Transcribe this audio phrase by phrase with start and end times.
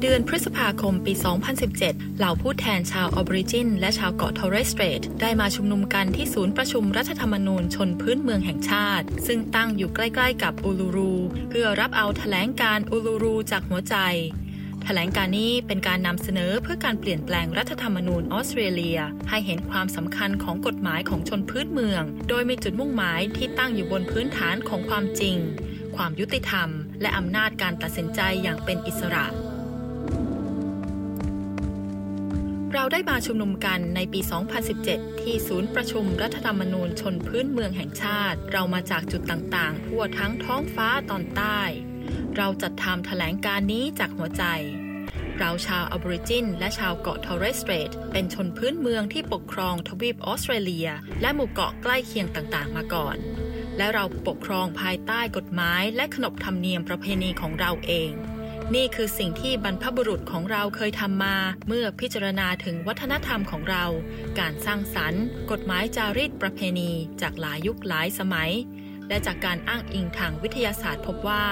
[0.00, 1.12] เดือนพฤษภาคมปี
[1.64, 11.14] 2017 เหล่าผู้แทนชาวอบอริจิน และชาวเกาะทอร์เรสเตรทได้มาชุมนุมกันที่ศูนย์ประชุมรัฐธรรมนูญชนพื้นเมืองแห่งชาติ ซึ่งตั้งอยู่ใกล้ๆกับอูลูรู
[11.50, 13.96] เพื่อรับเอาแถลงการณ์อูลูรูจากหัวใจ
[14.84, 25.36] แถลงการณ์นี้เป็นการนำเสนอเพื่อการเปลี่ยนแปลงรัฐธรรมนูญออสเตรเลีย ให้เห็นความสำคัญของกฎหมายของชนพื้นเมือง โดยมีจุดมุ่งหมายที่ตั้งอยู่บนพื้นฐานของความจริง
[25.96, 26.68] ความยุติธรรม
[27.00, 29.53] และอำนาจการตัดสินใจอย่างเป็นอิสระ
[32.76, 34.20] เราได้มาชุมนุมกันในปี
[34.70, 41.60] 2017 ที่ศูนย์ประชุมรัฐธรรมนูญชนพื้นเมืองแห่งชาติ เรามาจากจุดต่างๆ ทั่วทั้งท้องฟ้าตอนใต้
[42.36, 44.44] เราจัดทำแถลงการณ์นี้จากหัวใจ
[45.38, 50.88] เราชาวอบอริจิน และชาวเกาะทอร์เรสเตรทเป็นชนพื้นเมืองที่ปกครองทวีปออสเตรเลีย
[51.20, 53.16] และหมู่เกาะใกล้เคียงต่างๆ มาก่อน
[53.76, 58.12] และเราปกครองภายใต้กฎหมาย และขนบธรรมเนียมประเพณีของเราเอง
[58.74, 61.36] นี่คือสิ่งที่บรรพบุรุษของเราเคยทำมา
[61.66, 63.84] เมื่อพิจารณาถึงวัฒนธรรมของเรา
[64.40, 68.52] การสร้างสรรค์ กฎหมายจารีตประเพณีจากหลายยุคหลายสมัย
[69.08, 71.44] และจากการอ้างอิงทางวิทยาศาสตร์พบว่า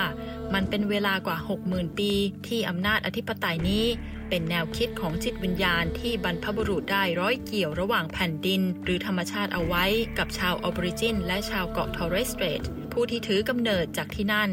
[0.54, 2.12] มันเป็นเวลากว่า 60,000 ปี
[2.48, 3.86] ที่อำนาจอธิปไตยนี้
[4.28, 9.84] เป็นแนวคิดของจิตวิญญาณที่บรรพบุรุษได้ร้อยเกี่ยวระหว่างแผ่นดิน หรือธรรมชาติเอาไว้
[10.18, 14.50] กับชาวออบริจิน และชาวเกาะทอร์เรสเตรทผู้ที่ถือกำเนิดจากที่นั่น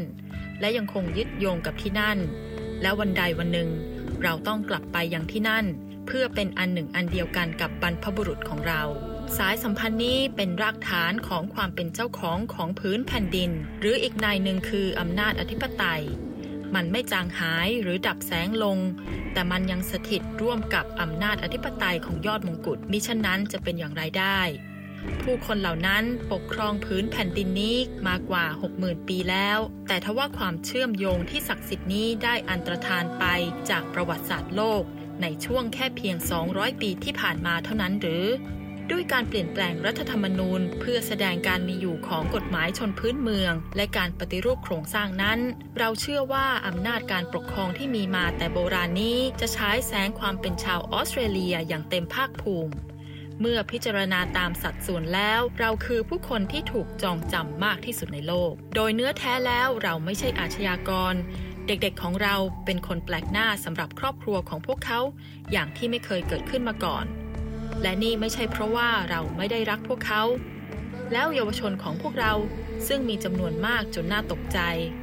[0.60, 2.18] และยังคงยึดโยงกับที่นั่น
[2.82, 3.70] และวันใดวันหนึ่ง
[4.22, 5.66] เราต้องกลับไปยังที่นั่น
[6.06, 8.82] เพื่อเป็นอันหนึ่งอันเดียวกันกับบรรพบุรุษของเรา
[9.38, 13.50] สายสัมพันธ์นี้เป็นรากฐานของความเป็นเจ้าของของพื้นแผ่นดิน
[13.80, 16.02] หรืออีกนายหนึ่งคืออำนาจอธิปไตย
[16.74, 18.78] มันไม่จางหายหรือดับแสงลง
[19.32, 24.40] แต่มันยังสถิตร่วมกับอำนาจอธิปไตยของยอดมงกุฎมิฉะนั้นจะเป็นอย่างไรได้
[25.22, 27.76] ผู้คนเหล่านั้นปกครองพื้นแผ่นดินนี้
[28.08, 28.44] มากว่า
[28.76, 33.24] 60,000 ปีแล้ว แต่ทว่าความเชื่อมโยงที่ศักดิ์สิทธิ์นี้ได้อันตรธานไป
[33.70, 34.82] จากประวัติศาสตร์โลก
[35.22, 36.16] ในช่วงแค่เพียง
[36.48, 38.26] 200 ปีที่ผ่านมาเท่านั้นหรือ
[38.90, 45.38] ด้วยการเปลี่ยนแปลงรัฐธรรมนูญ เพื่อแสดงการมีอยู่ของกฎหมายชนพื้นเมือง และการปฏิรูปโครงสร้างนั้น
[45.78, 52.72] เราเชื่อว่าอำนาจการปกครองที่มีมาแต่โบราณนี้จะใช้แสงความเป็นชาวออสเตรเลียอย่างเต็มภาคภูมิ
[53.42, 61.14] เมื่อพิจารณาตามสัดส่วนแล้ว เราคือผู้คนที่ถูกจองจำมากที่สุดในโลก โดยเนื้อแท้แล้วเราไม่ใช่อาชญากร
[61.66, 62.34] เด็กๆของเรา
[62.64, 65.00] เป็นคนแปลกหน้าสำหรับครอบครัวของพวกเขา
[65.52, 67.04] อย่างที่ไม่เคยเกิดขึ้นมาก่อน
[67.82, 70.22] และนี่ไม่ใช่เพราะว่าเราไม่ได้รักพวกเขา
[71.12, 72.32] แล้วเยาวชนของพวกเรา
[72.88, 74.58] ซึ่งมีจำนวนมากจนน่าตกใจ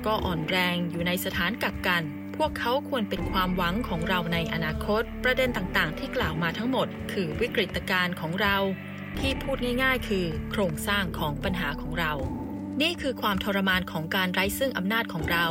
[0.06, 2.03] ก็อ่อนแรงอยู่ในสถานกักกัน
[2.38, 8.58] พวกเขาควรเป็นความหวังของเราในอนาคต ประเด็นต่างๆ ที่กล่าวมาทั้งหมด คือวิกฤตการณ์ของเรา
[9.20, 12.14] ที่พูดง่ายๆ คือ โครงสร้างของปัญหาของเรา
[12.81, 15.47] นี่คือความทรมานของการไร้ซึ่งอำนาจของเรา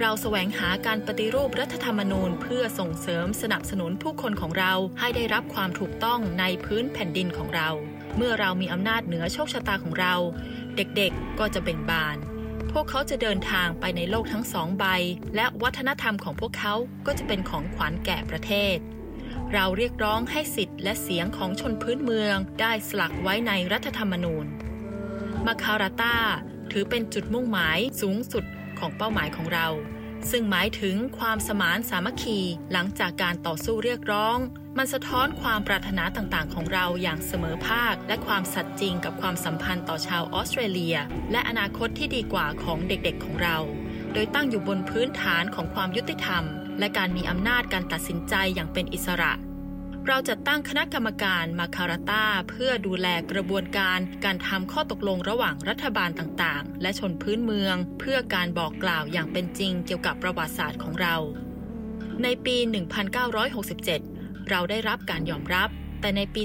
[0.00, 7.68] เราแสวงหาการปฏิรูปรัฐธรรมนูญ เพื่อส่งเสริมสนับสนุนผู้คนของเราให้ได้รับความถูกต้องในพื้นแผ่นดินของเรา
[8.16, 10.14] เมื่อเรามีอำนาจเหนือโชคชะตาของเรา
[10.76, 12.16] เด็กๆ ก็จะเบ่งบาน
[12.72, 14.84] พวกเขาจะเดินทางไปในโลกทั้งสองใบ
[15.36, 16.74] และวัฒนธรรมของพวกเขา
[17.06, 18.78] ก็จะเป็นของขวัญแก่ประเทศ
[19.52, 24.46] เราเรียกร้องให้สิทธิ์และเสียงของชนพื้นเมืองได้สลักไว้ในรัฐธรรมนูญ
[25.46, 26.16] มาคาราตา
[26.72, 28.44] ถือเป็นจุดมุ่งหมายสูงสุด
[28.78, 29.66] ของเป้าหมายของเรา
[30.30, 32.40] ซึ่งหมายถึงความสมานสามัคคี
[32.72, 34.38] หลังจากการต่อสู้เรียกร้อง
[34.78, 40.96] มันสะท้อนความปรารถนาต่างๆ ของเราอย่างเสมอภาค และความสัตย์จริงกับความสัมพันธ์ต่อชาวออสเตรเลีย
[41.32, 43.56] และอนาคตที่ดีกว่าของเด็กๆของเรา
[44.12, 46.44] โดยตั้งอยู่บนพื้นฐานของความยุติธรรม
[46.78, 49.32] และการมีอำนาจการตัดสินใจอย่างเป็นอิสระ
[50.10, 61.16] เราจะตั้งคณะกรรมการมาคาราตาเพื่อดูแลกระบวนการการทำข้อตกลงระหว่างรัฐบาลต่างๆ และชนพื้นเมือง เพื่อการบอกกล่าวอย่างเป็นจริงเกี่ยวกับประวัติศาสตร์ของเรา
[62.22, 62.56] ในปี
[63.32, 65.68] 1967 เราได้รับการยอมรับ
[66.00, 66.42] แต่ในปี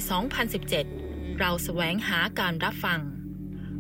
[0.73, 2.99] 2017 เราแสวงหาการรับฟัง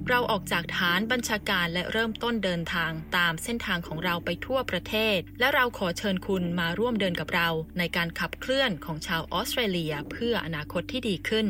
[0.09, 11.47] เราออกจากฐานบัญชาการและเริ่มต้นเดินทางตามเส้นทางของเราไปทั่วประเทศ และเราขอเชิญคุณมาร่วมเดินกับเรา ในการขับเคลื่อนของชาวออสเตรเลียเพื่ออนาคตที่ดีขึ้น